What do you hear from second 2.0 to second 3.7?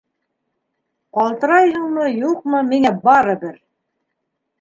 юҡмы, миңә барыбер!